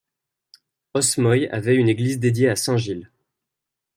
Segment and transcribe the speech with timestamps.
[0.95, 3.11] Osmoy avait une église dédiée à saint Gilles.